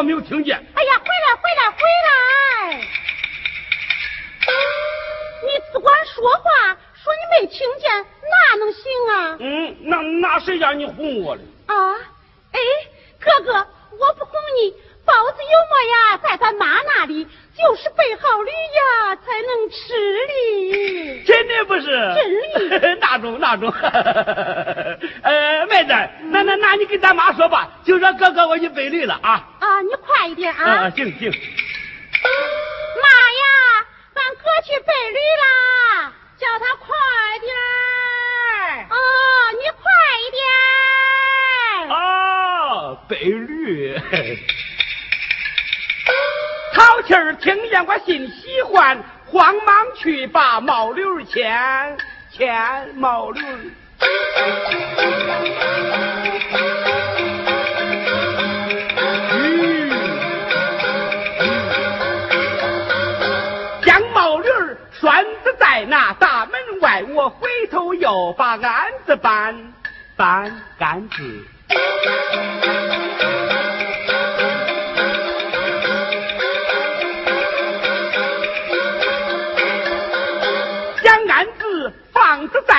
[0.00, 0.59] 我没有听见。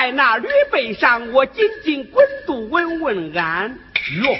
[0.01, 3.77] 在那驴背上，我紧紧滚肚问问鞍，
[4.23, 4.31] 哟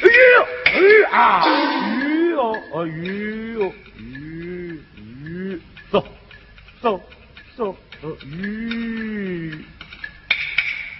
[0.00, 6.02] 哎呦咦啊咦哦哦咦哦咦，走
[6.80, 6.98] 走
[7.54, 9.62] 走走咦，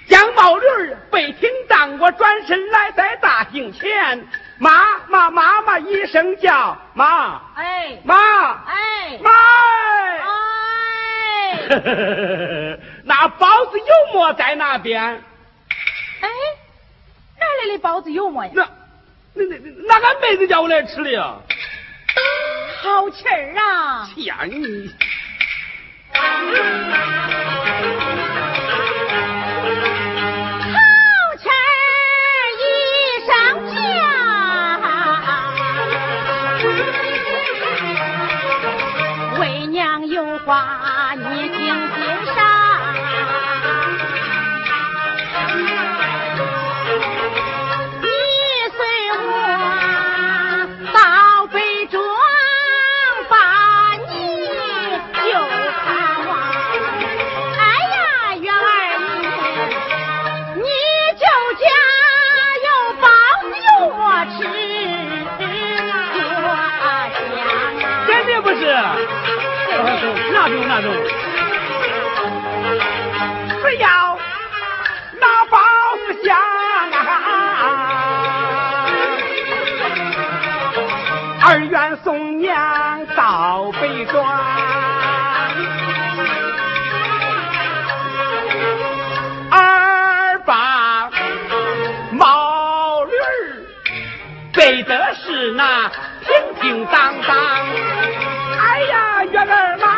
[0.07, 0.67] 将毛驴
[1.11, 4.27] 背挺当，我转身来在大厅前。
[4.61, 8.15] 妈妈妈妈一声叫妈，哎妈，
[8.67, 9.31] 哎妈，
[11.71, 15.03] 哎， 那包子有没在那边。
[15.03, 16.29] 哎，
[17.41, 18.53] 哪来的包子有没呀？
[19.33, 21.37] 那那那那俺妹子叫我来吃的呀。
[22.83, 24.11] 好气儿啊！
[24.15, 24.91] 天你。
[40.51, 42.03] 把你顶心
[42.35, 42.35] 上，
[48.03, 48.09] 你
[48.77, 48.79] 随
[49.13, 49.23] 我
[50.93, 50.99] 到
[51.53, 51.55] 北
[51.87, 52.03] 庄，
[53.29, 53.33] 把
[54.09, 54.11] 你
[55.31, 55.39] 望。
[57.57, 57.63] 哎
[57.95, 58.59] 呀，月儿
[60.57, 60.67] 你，你
[61.15, 61.25] 舅
[61.61, 61.63] 家
[62.67, 62.69] 有
[63.01, 63.07] 包
[63.47, 64.03] 子有馍
[64.35, 64.39] 吃，
[68.43, 68.85] 多香啊！
[69.83, 70.89] 那就那就
[73.63, 74.19] 只要
[75.21, 75.59] 那包
[76.23, 76.37] 厢
[81.43, 84.23] 儿愿送娘到北庄
[89.51, 91.11] 二八
[92.13, 93.13] 毛驴
[94.53, 98.30] 背的是那平平当当。
[99.41, 99.90] 在这儿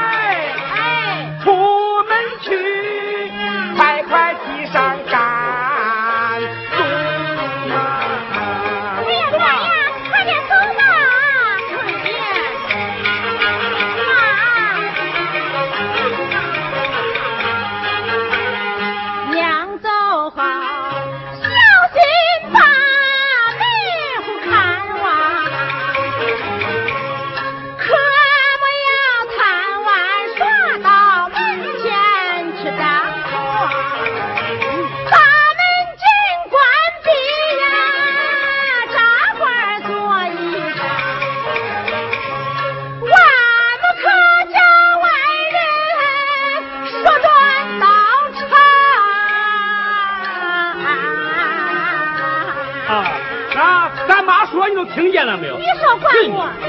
[56.03, 56.62] 不管我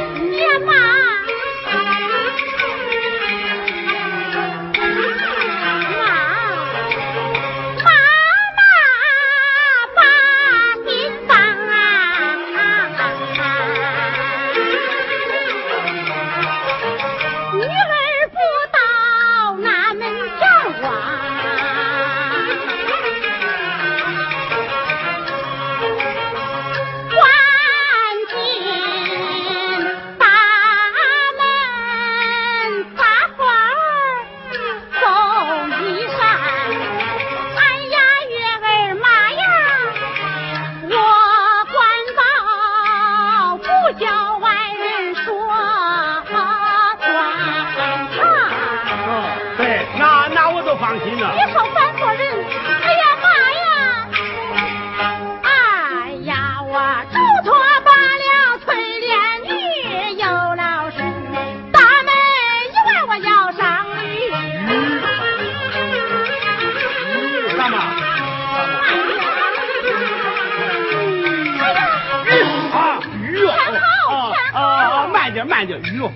[43.99, 45.33] 叫外人说
[46.31, 46.35] 管
[47.01, 48.23] 他。
[49.05, 49.07] 哦，
[49.57, 51.33] 对，那那我就放心了。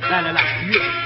[0.09, 0.96] 来来来，鱼。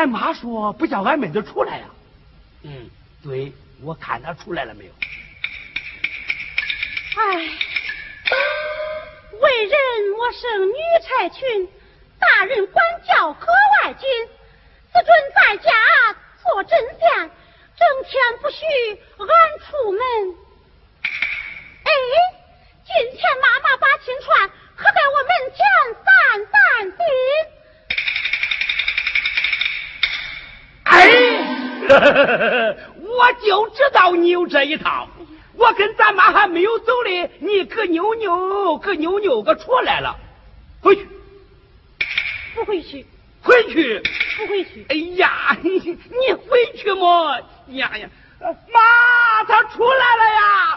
[0.00, 1.84] 俺妈说不叫俺妹子出来呀、
[2.62, 2.88] 嗯，
[3.22, 3.52] 对，
[3.82, 4.92] 我看她出来了没有？
[7.16, 7.36] 哎，
[9.40, 9.76] 为人
[10.16, 11.68] 我生女才群，
[12.18, 13.46] 大人管教格
[13.84, 14.08] 外紧，
[14.90, 15.70] 只准在家
[16.42, 17.30] 做针线，
[17.76, 18.64] 整天不许
[19.18, 19.28] 俺
[19.66, 20.00] 出门。
[21.84, 21.92] 哎，
[22.86, 25.58] 今天妈妈把亲传可在我门前
[25.92, 26.08] 散
[26.50, 26.98] 散心。
[30.84, 30.98] 哎，
[33.02, 35.08] 我就知道你有这一套。
[35.56, 40.16] 我跟咱妈还没有走嘞，你个妞妞，个妞妞个出来了，
[40.80, 41.06] 回去，
[42.54, 43.04] 不回去，
[43.42, 44.02] 回去。
[44.38, 44.86] 不回去。
[44.88, 47.36] 哎呀，你你回去么？
[47.68, 48.08] 呀呀，
[48.40, 50.69] 妈，他出来了呀！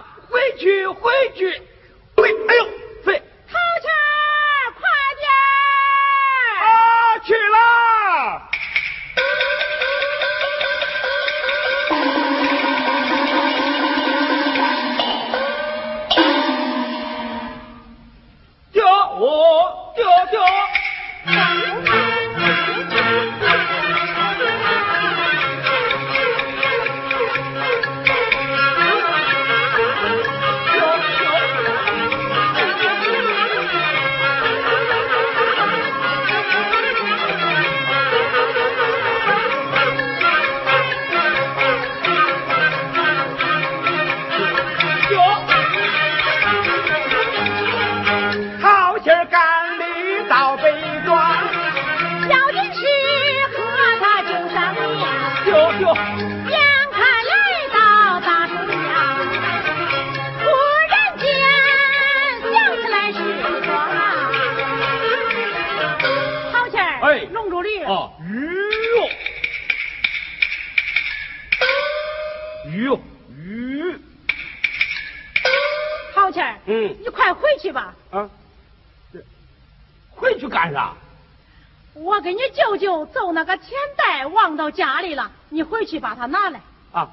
[86.03, 86.59] 把它拿来。
[86.91, 87.09] 啊，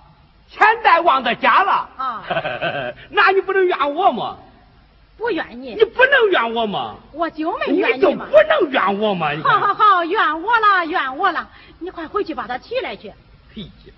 [0.51, 1.89] 钱袋忘在家了。
[1.97, 2.25] 啊，
[3.09, 4.37] 那你不能怨我吗？
[5.17, 6.97] 不怨你你，不能怨我吗？
[7.13, 8.27] 我就没你就怨嘛。
[8.31, 9.31] 不能怨我吗？
[9.45, 13.13] 好好好，怨我了，怨我了，你快回去把它提来去。
[13.55, 13.93] 嘿呀，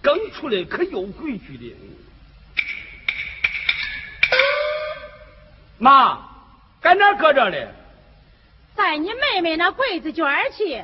[0.00, 1.76] 刚出来可有规矩的。
[5.78, 6.18] 妈，
[6.80, 7.68] 搁哪儿搁着嘞？
[8.76, 10.82] 在你妹妹那柜子角儿去，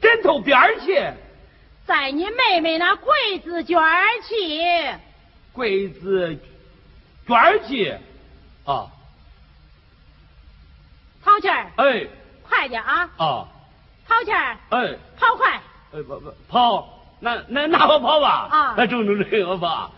[0.00, 1.04] 枕头边儿去，
[1.88, 4.98] 在你妹妹那柜子卷儿去。
[5.54, 6.38] 柜子
[7.26, 7.96] 卷儿去。
[8.66, 8.86] 啊，
[11.24, 12.06] 跑气儿，哎
[12.42, 13.08] 快点啊！
[13.16, 13.48] 啊
[14.06, 15.54] 跑气儿，哎跑快！
[15.94, 16.86] 哎不不跑，
[17.20, 18.48] 那那那我跑吧。
[18.50, 19.90] 啊那中中这我跑。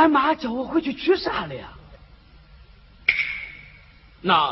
[0.00, 1.68] 俺妈叫我回去取啥了呀？
[4.22, 4.50] 那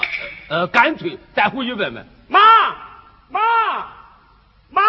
[0.50, 2.38] 呃，干脆再回去问问妈
[3.30, 3.40] 妈
[4.70, 4.82] 妈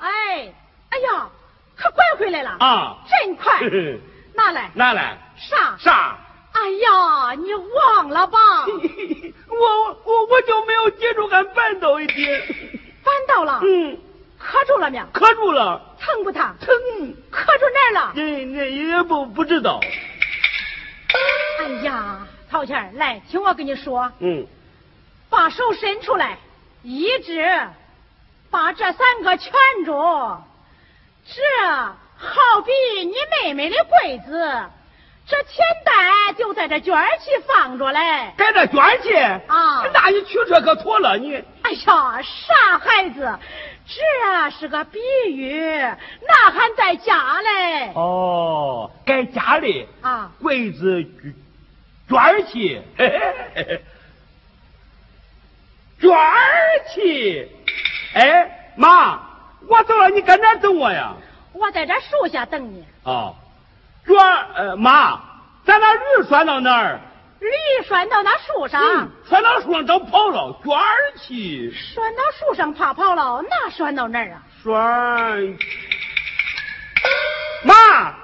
[0.00, 0.52] 哎，
[0.90, 1.28] 哎呀，
[1.76, 2.50] 可拐回来了！
[2.60, 2.96] 啊！
[3.08, 3.60] 真快，
[4.36, 5.76] 拿来拿来啥？
[5.78, 6.18] 啥？
[6.52, 8.38] 哎呀，你忘了吧？
[8.68, 12.42] 我我我就没有接住，俺绊倒一点。
[13.02, 13.98] 翻到了，嗯，
[14.38, 15.06] 磕住了没有？
[15.12, 16.42] 磕住了，疼不疼？
[16.60, 16.68] 疼，
[17.30, 18.12] 磕住哪儿了？
[18.16, 19.80] 那那也不不知道。
[21.60, 24.44] 哎呀，陶钱儿，来，听我跟你说，嗯，
[25.30, 26.38] 把手伸出来，
[26.82, 27.44] 一直，
[28.50, 29.52] 把这三个圈
[29.84, 29.92] 住，
[31.24, 31.42] 这
[32.16, 32.72] 好比
[33.04, 34.64] 你妹妹的柜子，
[35.32, 37.98] 这钱袋就在这卷起放着嘞。
[38.36, 39.82] 在这卷起啊？
[39.94, 41.36] 那你取这可妥了你。
[41.62, 43.38] 哎呀，傻孩子，
[43.86, 44.98] 这是个比
[45.30, 47.92] 喻，那还在家嘞？
[47.94, 51.02] 哦，在家里啊，柜子
[52.06, 52.82] 卷起，
[55.98, 56.10] 卷
[56.92, 57.50] 起。
[58.12, 59.18] 哎，妈，
[59.66, 61.14] 我走了，你搁哪等我呀？
[61.54, 62.84] 我在这树下等你。
[63.04, 63.32] 啊，
[64.06, 64.16] 卷
[64.54, 65.20] 呃，妈，
[65.64, 67.00] 咱把驴拴到哪儿？
[67.40, 67.48] 驴
[67.88, 69.08] 拴到那树上。
[69.28, 71.72] 拴到树上都跑了，娟儿去。
[71.72, 74.42] 拴到树上怕跑了，那拴到哪儿啊？
[74.62, 75.56] 拴。
[77.64, 77.74] 妈，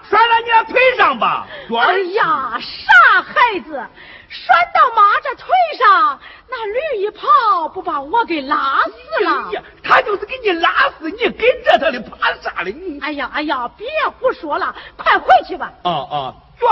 [0.09, 1.47] 拴到你的腿上吧。
[1.87, 3.87] 哎呀，傻孩子，
[4.29, 5.47] 拴到妈这腿
[5.79, 9.47] 上，那驴一跑，不把我给拉死了？
[9.49, 12.73] 哎呀，他就是给你拉死，你跟着他的，怕啥嘞？
[12.73, 13.89] 你哎呀哎呀，别
[14.21, 15.73] 胡说了，快回去吧。
[15.83, 16.71] 啊啊，转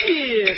[0.00, 0.56] 去，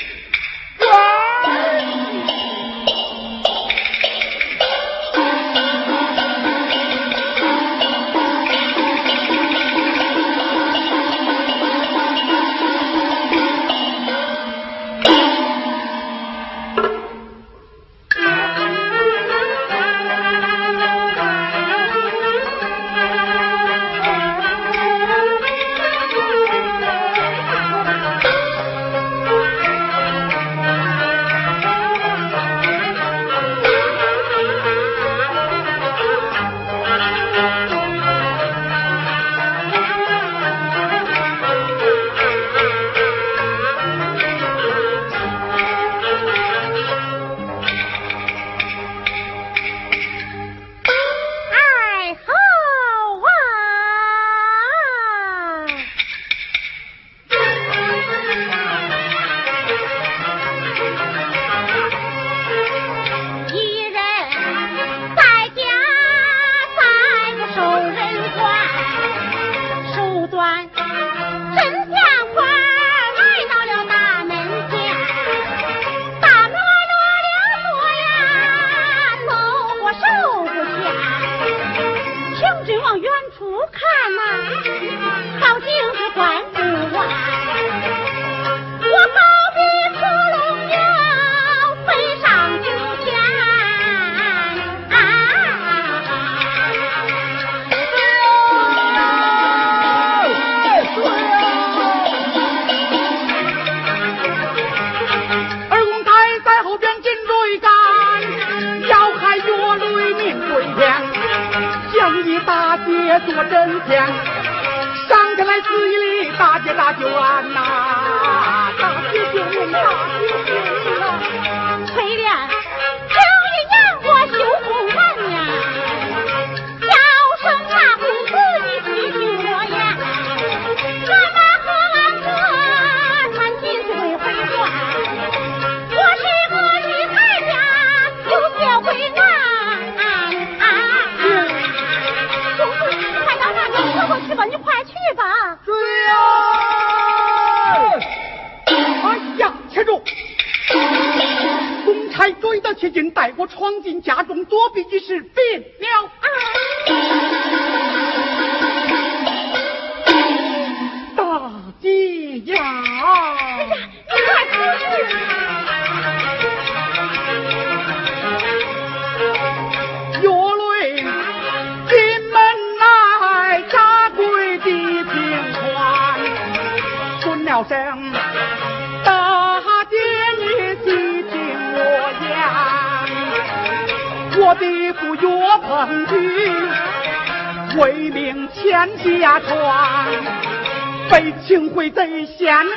[83.41, 83.81] 不看
[84.13, 85.10] 嘛。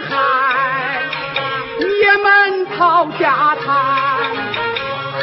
[0.10, 0.14] 开，
[1.80, 3.66] 爷们讨家谈，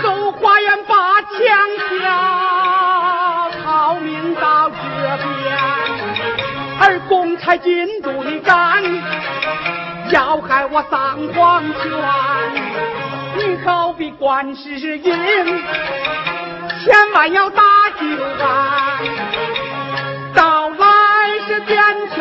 [0.02, 1.30] 后花园把墙
[1.98, 4.74] 挑，逃命到这
[5.24, 5.26] 边，
[6.80, 8.82] 而公差进度的赶，
[10.10, 11.82] 要害我丧黄泉。
[13.36, 15.16] 你好比观世音，千
[17.14, 17.62] 万要打
[17.98, 18.04] 酒
[18.42, 18.44] 安，
[20.34, 20.86] 到来
[21.46, 21.78] 是变
[22.14, 22.20] 全？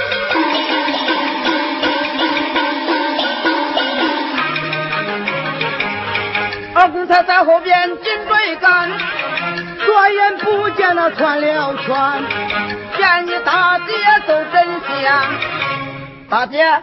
[6.83, 8.89] 我在后边紧追赶，
[9.85, 12.23] 转眼不见了串了圈，
[12.97, 13.93] 见你大姐
[14.25, 15.21] 走真香。
[16.27, 16.81] 大姐啊，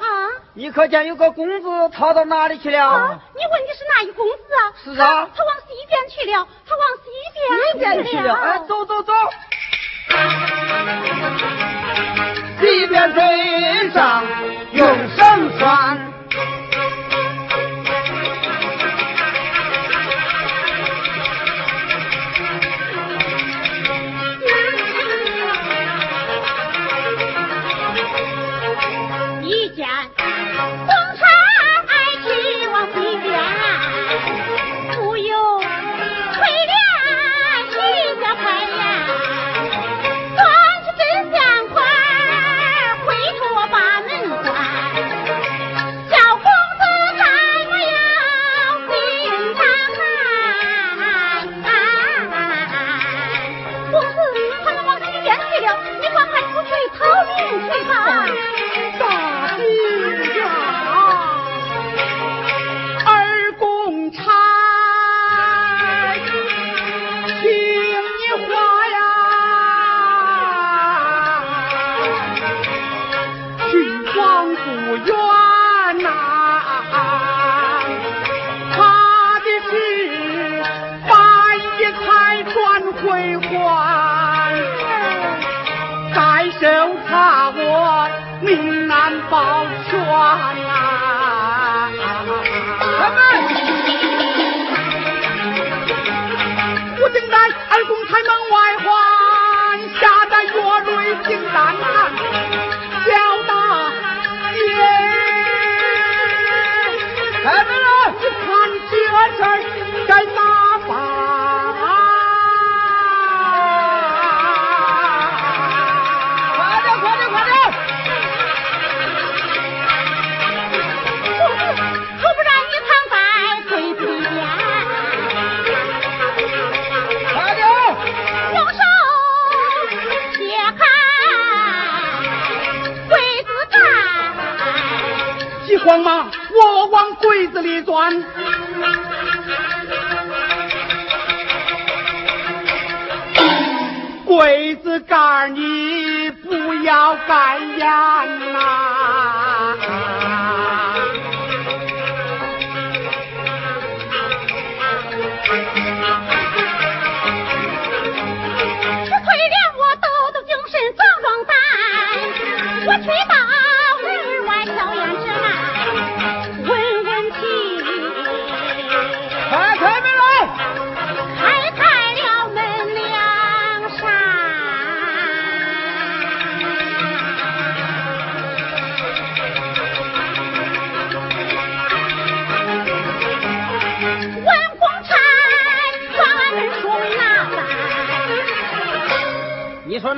[0.55, 2.87] 你可见有个公子逃到哪里去了？
[2.87, 4.63] 啊，你问的是哪一公子啊？
[4.85, 7.11] 是啊他往西边去了，他往西
[7.79, 8.35] 边去了。
[8.35, 9.13] 哎，啊走走走。
[12.61, 14.23] 西边追上
[14.73, 16.13] 用绳拴，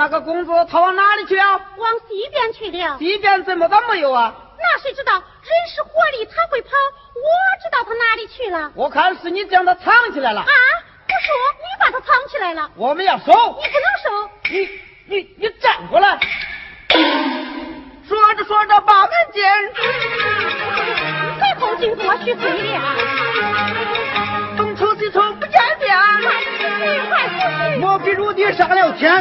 [0.00, 1.42] 那个公子他往哪里去了？
[1.76, 2.96] 往西边去了。
[2.98, 4.34] 西边怎么都没有啊？
[4.58, 5.22] 那谁知道人
[5.74, 6.70] 是活的，他会跑，
[7.14, 7.28] 我
[7.62, 8.72] 知道他哪里去了。
[8.74, 10.46] 我看是你将他藏起来了啊，。
[11.06, 13.26] 不说你把他藏起来了，我们要收。
[13.26, 14.30] 你不能收。
[14.48, 14.66] 你
[15.04, 16.18] 你你站过来！
[18.08, 19.42] 说着说着，把门进。
[21.38, 22.80] 最后经过许翠莲，
[27.40, 27.80] 去，快出去！
[27.80, 29.12] 莫比如地上了天。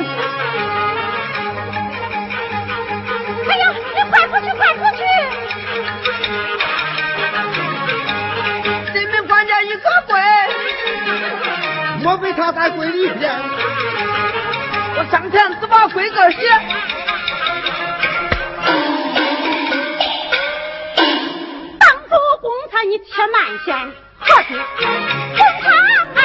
[3.47, 5.03] 哎呀，你快出去，快出去！
[8.93, 10.19] 进门关键一个鬼，
[12.03, 13.31] 莫非他在鬼里边？
[14.97, 16.37] 我上前只把柜个写。
[21.79, 23.71] 当主公差你且慢些，
[24.19, 24.83] 何必公差
[25.29, 25.79] 还开来
[26.15, 26.18] 大胆，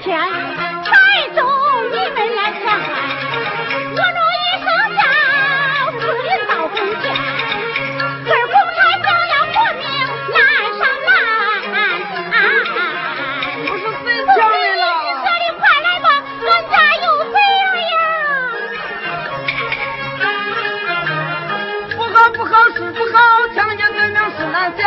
[0.00, 0.16] 成天
[0.82, 0.92] 带
[1.34, 1.38] 走
[1.92, 2.88] 你们来抢安。
[3.92, 5.02] 我若一声叫，
[5.92, 7.04] 四邻到跟前，
[8.24, 9.82] 二公差想要活命
[10.32, 10.38] 难
[10.78, 11.12] 上难。
[13.68, 14.82] 不是谁抢的了？
[15.22, 16.06] 这里快来吧，
[16.46, 17.36] 俺家有贼
[17.66, 18.02] 了呀！
[21.94, 23.14] 不好不好是不好，
[23.54, 24.82] 强奸罪名是难消，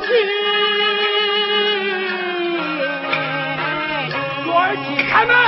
[0.00, 0.06] 亲，
[4.48, 5.45] 我儿进开门。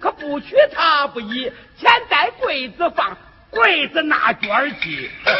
[0.00, 3.16] 可不娶她不依，钱在柜子放，
[3.50, 5.10] 柜子拿娟儿媳。
[5.24, 5.32] 啊，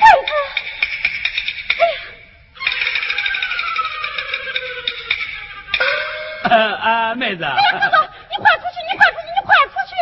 [0.00, 0.32] 妹子，
[1.78, 1.98] 哎呀，
[6.44, 7.44] 呃呃，妹子。
[7.44, 7.96] 哎呀，哥哥，
[8.30, 9.94] 你快出去，你快出去，你快出去！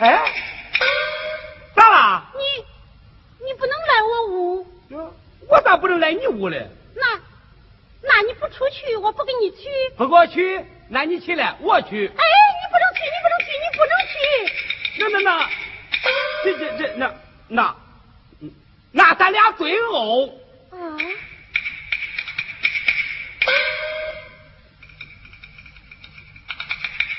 [0.00, 0.06] 哎，
[1.74, 2.32] 咋啦？
[2.34, 4.66] 你，你不能来我屋。
[4.90, 5.14] 哟
[5.48, 6.68] 我咋不能来你屋嘞？
[6.94, 7.20] 那，
[8.02, 9.68] 那你不出去，我不给你取。
[9.96, 12.06] 不给我去，那你起来，我去。
[12.06, 14.16] 哎，你不能去，你不能去，你不能去。
[14.98, 15.50] 那那那，
[16.44, 17.14] 这这这那
[17.48, 17.76] 那，
[18.40, 18.50] 嗯
[18.92, 20.26] 那咱俩对殴。
[20.70, 20.76] 啊。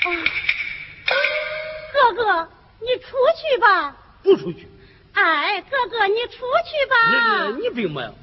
[0.01, 0.08] 啊，
[1.93, 3.95] 哥哥，你出去吧。
[4.23, 4.67] 不出去，
[5.13, 6.32] 哎，哥哥，你出
[6.65, 6.95] 去吧。
[7.55, 8.15] 你你病没有？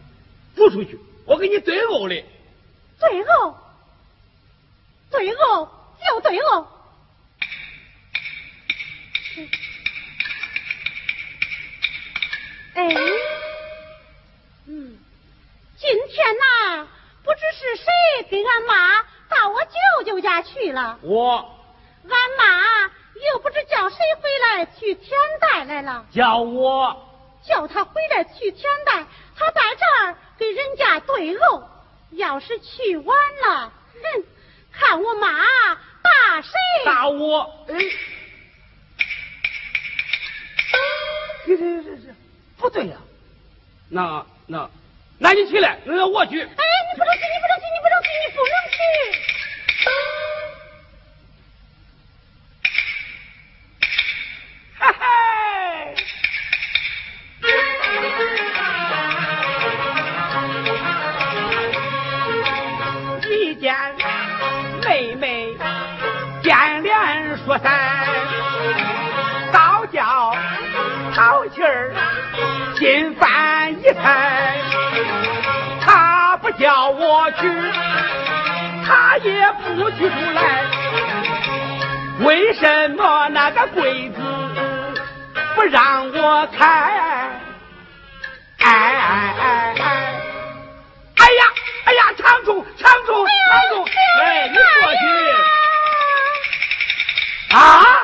[0.56, 2.24] 不出去，我给你对殴的。
[2.98, 3.56] 对殴，
[5.16, 5.66] 对殴
[6.06, 6.66] 就对殴。
[12.74, 12.84] 哎，
[14.66, 14.98] 嗯，
[15.78, 16.86] 今天呐，
[17.24, 17.86] 不知是谁
[18.28, 21.50] 给俺妈到我舅舅家去了，我。
[22.08, 22.92] 俺妈
[23.32, 27.04] 又不知叫谁回来取钱袋来了，叫我。
[27.42, 31.62] 叫他回来取钱袋，他在这儿给人家对殴，
[32.10, 33.16] 要是去晚
[33.48, 34.24] 了，哼，
[34.78, 35.28] 看我妈
[36.02, 36.50] 打谁！
[36.84, 37.66] 打我。
[37.68, 37.74] 哎，
[41.46, 42.14] 这这这这
[42.58, 42.96] 不对呀、
[43.88, 44.68] 那那
[45.18, 46.40] 那你起来，那我去。
[46.40, 48.76] 哎，你不能去，你不能去，你不能去，你不能去！
[76.58, 77.48] 叫我去，
[78.86, 80.64] 他也不去出来。
[82.20, 84.20] 为什么那个柜子
[85.54, 86.64] 不让我开？
[88.58, 89.82] 哎哎哎哎！
[91.18, 91.44] 哎呀
[91.84, 93.24] 哎呀，长虫长虫长
[93.68, 93.84] 虫！
[94.24, 95.00] 哎，你过去
[97.54, 97.95] 啊！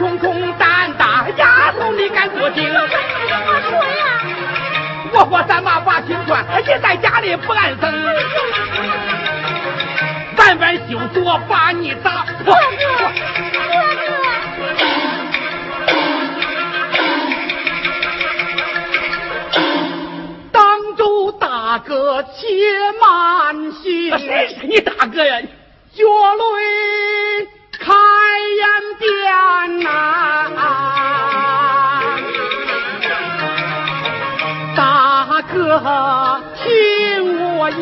[0.00, 2.66] 冲冲，胆大丫头你敢做精？
[2.72, 4.02] 哥哥，你听我说呀！
[5.12, 7.92] 我和三妈把亲传，也在家里不安生。
[10.38, 12.54] 万般修左把你打破。
[12.54, 13.12] 哥哥，
[20.50, 22.48] 当周大哥且
[23.02, 24.16] 慢些。
[24.16, 25.42] 谁是你大哥呀？
[25.92, 26.42] 脚雷
[36.56, 37.80] 听我言。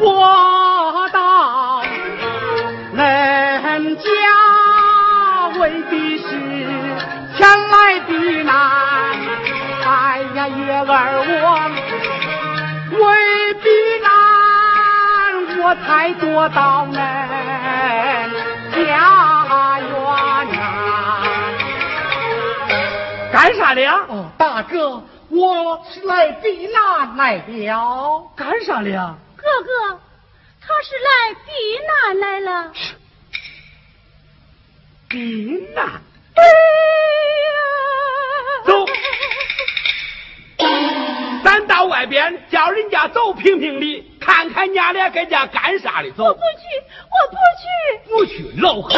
[0.00, 1.18] 我到
[2.92, 4.08] 人家
[5.58, 6.28] 未必是
[7.36, 7.74] 前来
[8.06, 8.12] 避
[8.42, 8.52] 难，
[9.86, 10.86] 哎呀，月儿
[11.20, 11.44] 我
[12.90, 13.00] 未
[13.54, 13.66] 必
[14.02, 14.08] 难，
[15.62, 16.96] 我才躲到恁
[23.68, 23.84] 干啥的？
[24.08, 28.22] 哦，大哥，我是来避难来了。
[28.34, 28.90] 干啥的？
[29.36, 30.00] 哥哥，
[30.62, 31.50] 他是来避
[31.84, 32.72] 难来了。
[35.06, 36.00] 避难？
[36.34, 36.42] 对
[37.44, 37.50] 呀。
[38.64, 38.86] 走，
[41.44, 46.10] 咱到外边叫人家走评评理，看看娘俩搁家干啥的。
[46.12, 46.24] 走。
[46.24, 46.64] 我不去，
[47.12, 47.68] 我不去。
[48.08, 48.88] 不去，老好。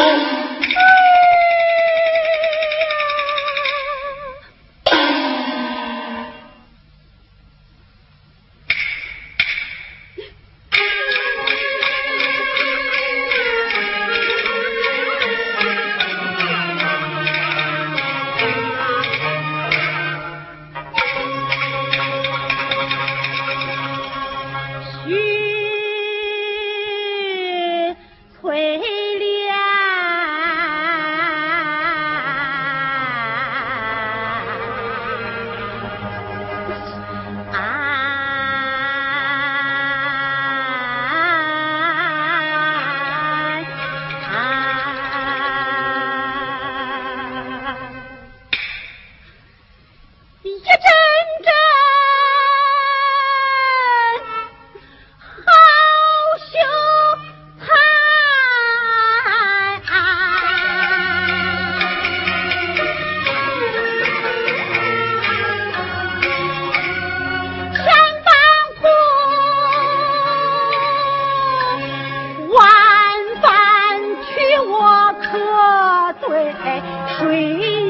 [77.17, 77.80] sweet.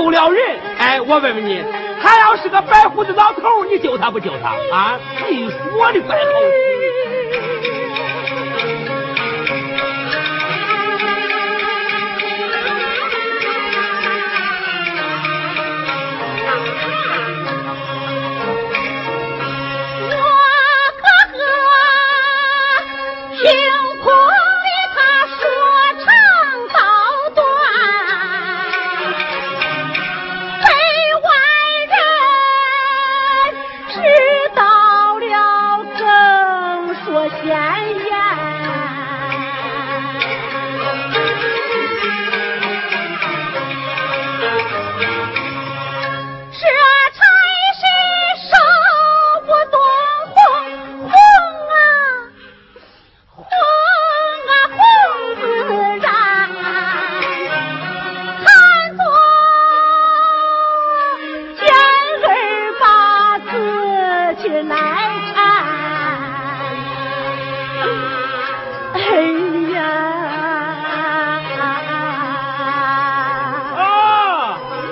[0.00, 1.62] 救了人，哎我问问你，
[2.02, 4.98] 他要是个白胡子老头，你救他不救他啊？
[5.28, 6.24] 你说的怪好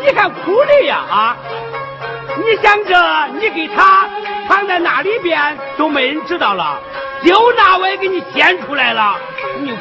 [0.08, 1.36] 你看哭的呀啊！
[2.38, 4.08] 你想着你给他
[4.48, 6.80] 藏在那里边，都没人知道了。
[7.22, 9.16] 就那我也给你掀出来了，
[9.58, 9.76] 你哭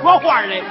[0.00, 0.62] 说话嘞，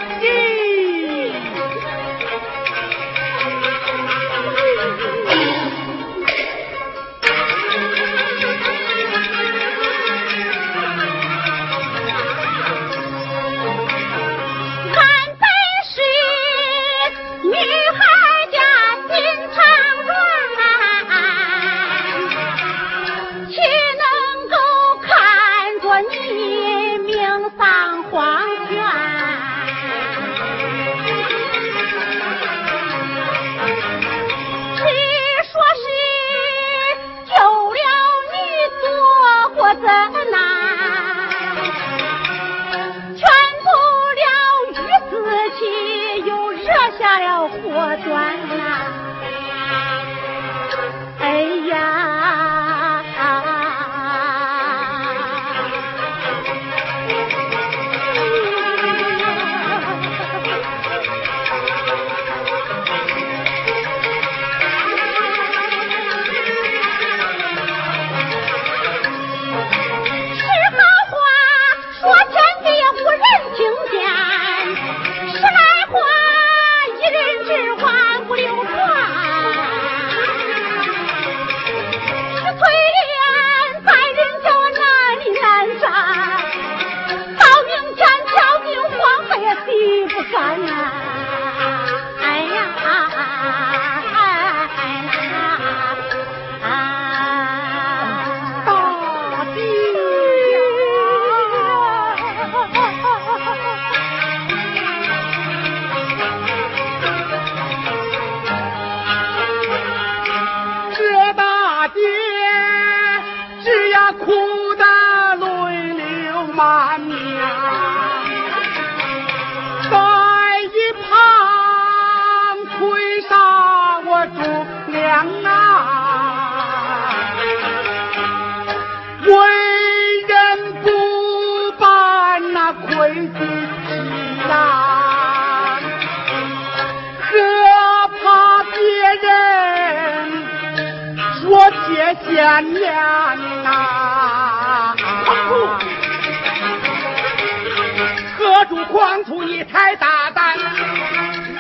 [148.71, 149.43] 何处狂徒？
[149.43, 150.55] 你太大胆！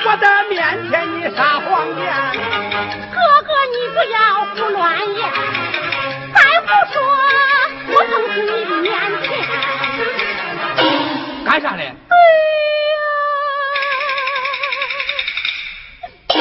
[0.05, 2.07] 我的面前你撒谎言！
[3.11, 4.15] 哥哥，你不要
[4.55, 4.81] 胡乱
[5.13, 5.19] 言！
[6.33, 6.95] 再胡说，
[7.87, 8.89] 我碰死你的面
[9.23, 9.29] 前！
[11.45, 11.93] 干啥嘞？
[12.07, 12.15] 哎
[16.31, 16.39] 呀！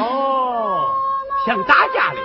[0.00, 0.94] 哦，
[1.46, 2.20] 想打架嘞！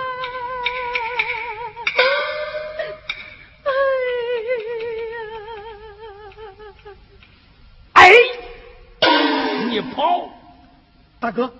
[11.20, 11.52] 大哥，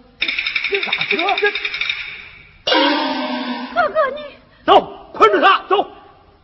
[0.71, 1.17] 你咋哥？
[3.75, 4.23] 哥哥你
[4.65, 4.81] 走，
[5.13, 5.87] 捆住他走，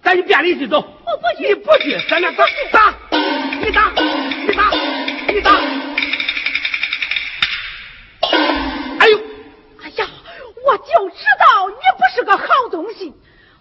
[0.02, 0.76] 赶紧便利去走。
[1.06, 2.94] 我不去，你不去，咱俩打打，
[3.58, 4.70] 你打，你打，
[5.32, 5.50] 你打。
[9.00, 9.18] 哎呦，
[9.82, 10.06] 哎呀，
[10.66, 13.14] 我就知道你不是个好东西，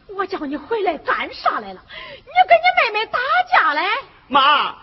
[0.08, 1.82] 我叫你回来干啥来了？
[2.26, 3.20] 你跟你妹妹打
[3.54, 3.82] 架嘞？
[4.28, 4.76] 妈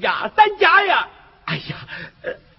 [0.00, 1.06] 呀，咱家呀，
[1.44, 1.76] 哎呀。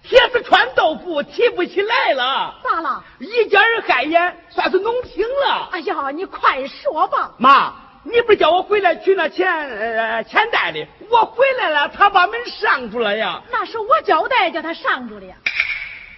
[0.08, 2.54] 铁子穿豆腐提不起来了？
[2.64, 3.04] 咋了？
[3.18, 5.68] 一家人嗨眼算是弄平了。
[5.70, 7.30] 哎呀你快说吧。
[7.36, 10.86] 妈你不是叫我回来取那钱呃钱袋的？
[11.10, 13.42] 我回来了他把门上住了呀。
[13.50, 15.36] 那是我交代叫他上住的呀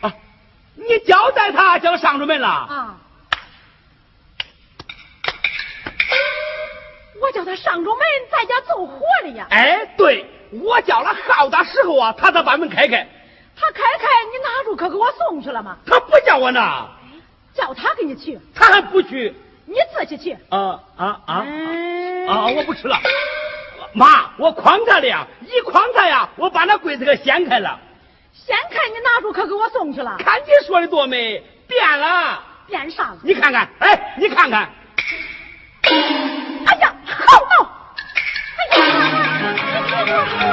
[0.03, 0.13] 啊
[0.77, 2.47] 你交代他叫上着门了。
[2.47, 2.97] 啊。
[7.21, 9.49] 我叫他上着门在家做活的呀。
[9.51, 13.05] 哎对我叫了号的时候啊他才把门开开。
[13.61, 15.77] 他开开，你拿住可给我送去了吗？
[15.87, 16.89] 他不叫我拿，
[17.55, 19.35] 叫他给你去，他还不去，
[19.67, 20.37] 你自己去。
[20.49, 21.45] 啊啊啊！
[22.27, 22.97] 啊，我不吃了。
[23.93, 27.79] 妈，我诓他了呀，一诓他呀，我把那柜子给掀开了。
[28.33, 30.17] 掀开，你拿住可给我送去了。
[30.19, 32.43] 看你说的多美，变了。
[32.67, 33.19] 变啥了？
[33.23, 34.71] 你看看，哎，你看看。
[36.67, 37.71] 哎呀，好闹！
[38.71, 40.50] 哎呀。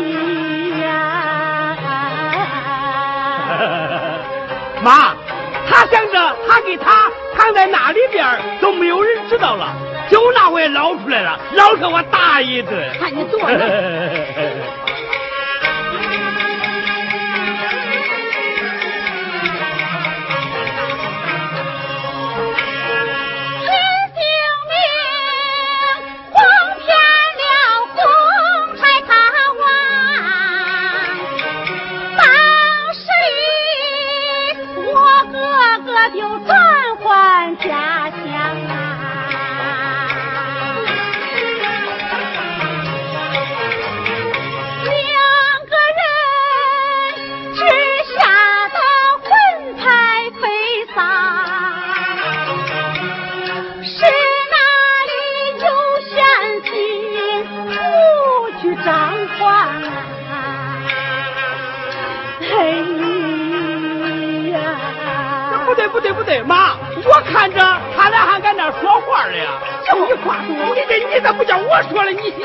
[4.82, 5.14] 妈
[5.68, 8.26] 他想着他给他躺在那里边
[8.60, 9.72] 都没有人知道了
[10.10, 13.48] 就那我也捞出来了捞上我打一顿看你做的
[67.32, 67.60] 看着
[67.96, 69.44] 他俩还搁那说话了呀，
[69.86, 72.44] 就你话多，你这你咋不叫我说了，你你。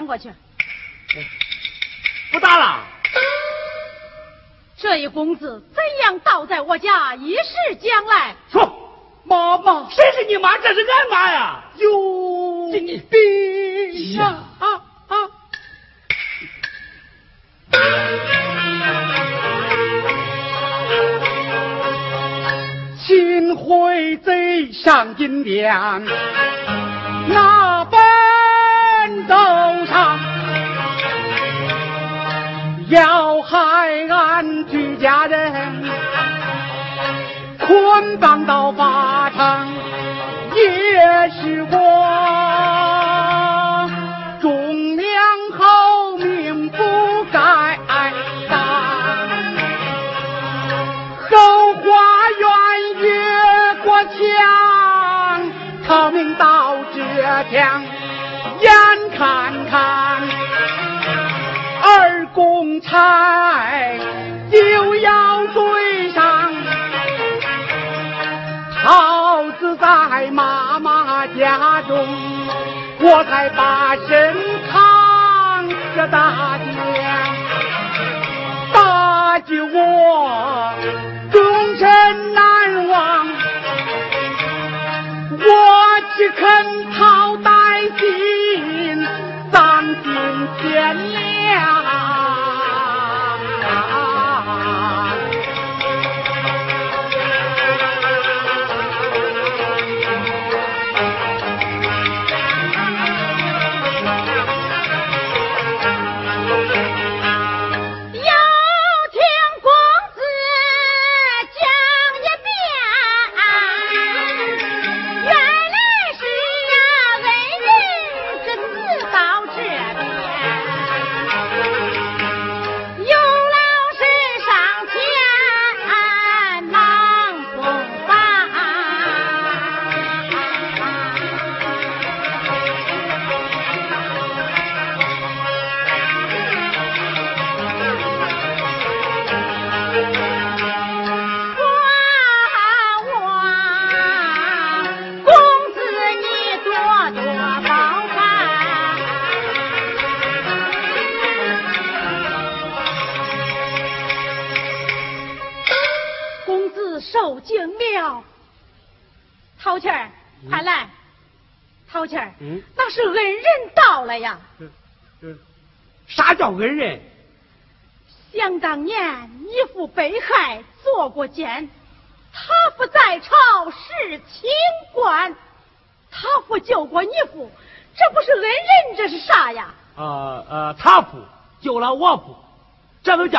[0.00, 0.32] 搬过去。
[2.32, 2.86] 不打了。
[4.78, 8.34] 这一公子怎样倒在我家，一世将来。
[8.50, 8.94] 说，
[9.24, 10.56] 妈妈，谁是你妈？
[10.56, 11.64] 这是俺妈呀。
[11.76, 11.88] 哟，
[12.72, 14.66] 陛下啊
[15.08, 15.14] 啊！
[23.06, 25.70] 秦桧贼上金殿，
[27.28, 29.34] 那本奏
[32.88, 33.56] 要害
[34.08, 35.84] 俺居家人，
[37.58, 39.68] 捆绑到法场，
[40.54, 41.76] 也是我
[44.40, 45.06] 忠良
[45.56, 46.78] 好命不
[47.32, 47.38] 该
[48.48, 48.58] 当，
[51.30, 51.80] 后花
[52.40, 52.48] 园
[52.98, 53.08] 越
[53.84, 54.12] 过墙，
[55.86, 57.00] 逃命到浙
[57.52, 57.84] 江，
[59.20, 60.22] 看看
[61.82, 63.60] 二公差
[64.50, 66.50] 就要追上。
[68.82, 72.08] 桃子在妈妈家中，
[73.00, 74.34] 我才把身
[74.72, 76.72] 藏着大江，
[78.72, 80.72] 大救我
[81.30, 83.26] 终身难忘。
[85.32, 85.44] 我
[86.16, 87.49] 岂肯讨歹心，丧
[90.40, 91.19] aunque a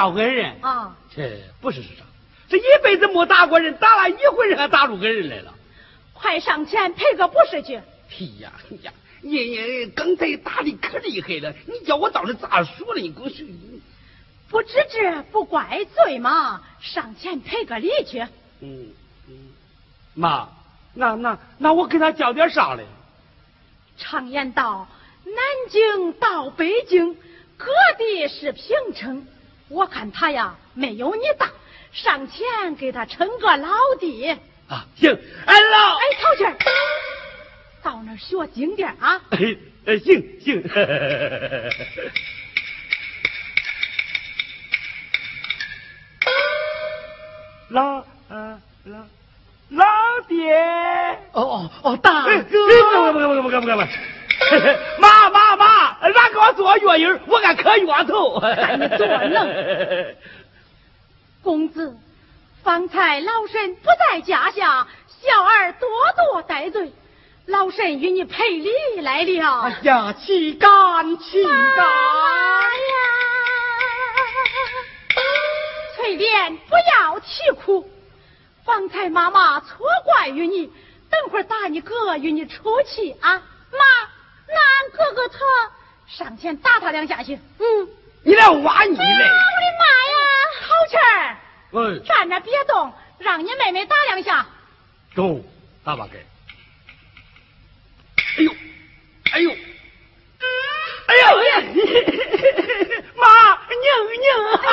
[0.01, 0.55] 这都叫恩人？
[0.61, 2.03] 啊，这不是是啥？
[2.49, 5.53] 这一辈子没打过人，打了一回人还打出个人来了。
[6.13, 7.75] 快上前赔个不是去。
[7.75, 7.83] 哎
[8.39, 13.01] 呀哎呀，你你刚才打的可厉害了，你叫我到底咋说了？
[13.01, 13.45] 你给我说，
[14.49, 18.19] 不知这不怪罪嘛，上前赔个礼去。
[18.59, 18.89] 嗯
[19.27, 19.33] 嗯，
[20.13, 20.49] 妈，
[20.93, 22.85] 那那那我给他叫点啥嘞？
[23.97, 24.87] 常言道，
[25.23, 25.35] 南
[25.69, 27.15] 京到北京，
[27.57, 29.25] 各地是平城。
[29.71, 31.49] 我看他呀没有你大，
[31.93, 33.69] 上前给他称个老
[33.99, 34.29] 弟。
[34.67, 35.95] 啊，行，俺老。
[35.95, 36.55] 哎，曹庆，
[37.81, 39.21] 到那儿学经点啊。
[39.31, 40.61] 哎，哎，行行。
[47.69, 48.97] 老，嗯，老。
[49.69, 49.85] 老
[50.27, 50.53] 爹，
[51.31, 53.77] 哦哦哦，大哥，不敢不敢不敢不敢不敢，
[54.99, 55.21] 妈。
[55.29, 58.39] 妈妈哪给我做月影我敢磕冤头。
[58.39, 60.15] 看你多能！
[61.43, 61.95] 公子，
[62.63, 65.89] 方才老身不在家下，小儿多
[66.31, 66.91] 多戴罪。
[67.47, 68.71] 老身与你赔礼
[69.01, 69.61] 来了。
[69.61, 71.85] 哎呀，岂敢岂敢！
[75.95, 77.89] 翠莲，不要啼哭。
[78.63, 80.71] 方才妈妈错怪于你，
[81.09, 83.33] 等会儿打你哥与你出气啊！
[83.71, 83.79] 妈，
[84.47, 85.39] 那哥哥他
[86.11, 87.35] 上前打他两下去。
[87.35, 87.87] 嗯，
[88.23, 89.01] 你来挖你嘞！
[89.01, 90.19] 我的妈呀！
[90.61, 91.37] 好气儿！
[91.71, 94.45] 嗯，站着别动，让你妹妹打两下。
[95.15, 95.43] 中，
[95.83, 96.17] 打吧给。
[98.37, 98.51] 哎呦，
[99.31, 99.51] 哎呦，
[101.07, 101.61] 哎呦哎呀！
[103.15, 103.25] 妈，
[103.81, 103.87] 娘
[104.19, 104.69] 娘啊！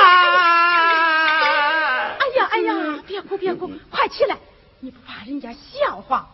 [2.19, 4.37] 哎呀哎呀，别哭别哭，快起来！
[4.81, 6.29] 你不怕人家笑话？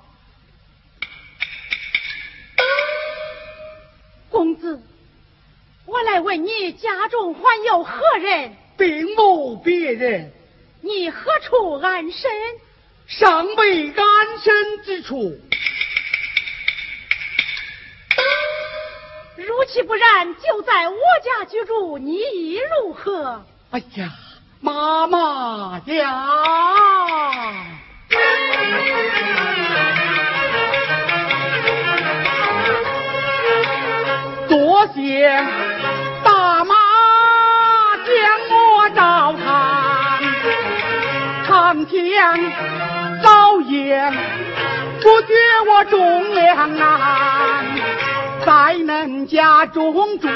[4.30, 4.82] 公子，
[5.86, 8.56] 我来问你，家中还有何人？
[8.76, 10.32] 并无别人。
[10.80, 12.30] 你何处安身？
[13.06, 15.38] 尚未安身之处。
[19.36, 23.44] 如其不然，就在我家居住，你意如何？
[23.70, 24.10] 哎呀，
[24.60, 27.73] 妈妈呀！
[34.94, 35.28] 多谢
[36.22, 36.74] 大妈
[38.06, 38.14] 将
[38.50, 39.44] 我照看，
[41.46, 42.22] 长天
[43.20, 44.12] 早夜
[45.00, 45.34] 不觉
[45.68, 47.00] 我重量难。
[48.46, 50.28] 在恁家中住，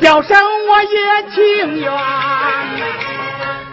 [0.00, 0.36] 小生
[0.66, 1.92] 我也情愿，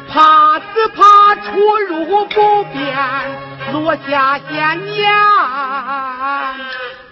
[0.07, 2.95] 怕只怕出入不便，
[3.73, 5.11] 落下闲言。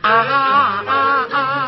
[0.02, 1.63] 啊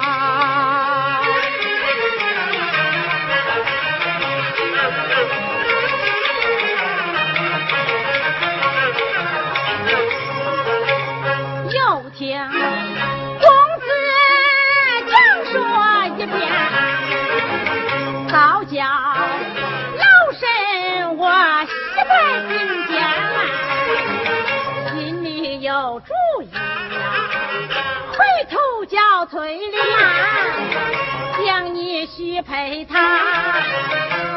[32.46, 34.35] 陪他。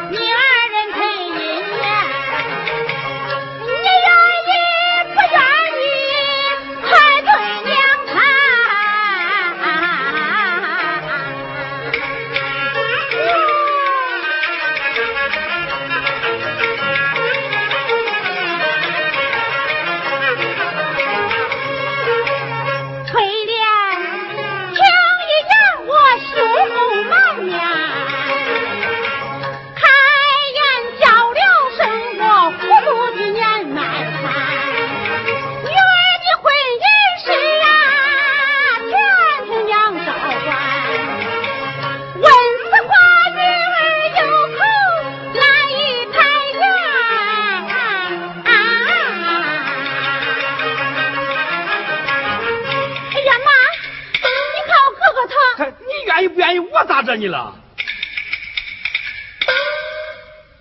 [57.19, 57.53] 你了，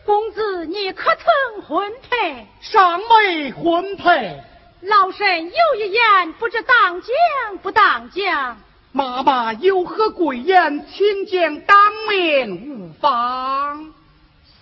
[0.04, 2.48] 公子，你可曾婚配？
[2.61, 4.42] 尚未婚配。
[4.80, 8.61] 老身有一言，不知当讲不当讲。
[8.90, 11.76] 妈妈有何贵言，请讲当
[12.09, 13.94] 面无妨。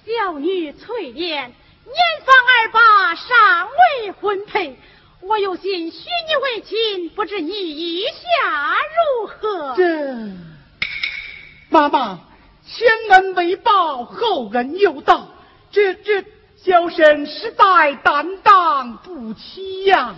[0.04, 3.68] 小女翠莲年方二八，尚
[4.02, 4.78] 未婚配，
[5.22, 8.76] 我有心许你为亲，不知你意下
[9.22, 9.74] 如何？
[9.78, 10.55] 这。
[11.68, 12.20] 妈妈，
[12.66, 15.28] 前恩未报，后恩有道，
[15.70, 16.24] 这这
[16.56, 20.14] 小生实在担当不起呀！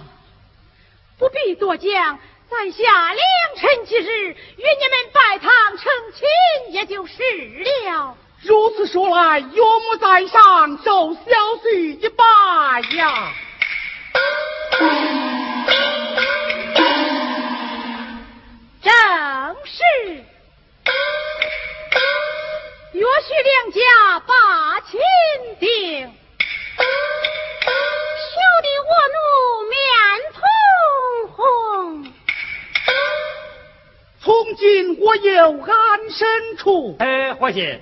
[1.19, 2.19] 不必多讲，
[2.49, 3.27] 在下良
[3.57, 7.15] 辰吉日与你们拜堂成亲，也就是
[7.65, 8.17] 了。
[8.43, 11.21] 如此说来，岳母在上，受小
[11.65, 12.25] 婿一拜
[12.97, 13.33] 呀！
[18.81, 18.93] 正
[19.65, 20.25] 是。
[22.93, 23.81] 岳许两家
[24.27, 24.99] 把亲
[25.61, 25.69] 定，
[26.79, 29.19] 羞得我奴
[29.69, 29.77] 面
[30.35, 30.41] 通
[31.35, 31.37] 红。
[34.21, 34.27] 从
[34.57, 35.71] 今我有安
[36.11, 36.97] 身处。
[36.99, 37.79] 哎，伙计，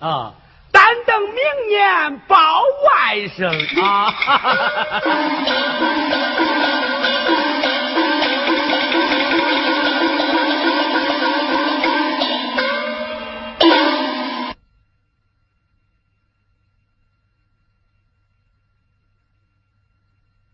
[0.00, 0.34] 啊，
[0.72, 4.14] 但等明年报外甥啊。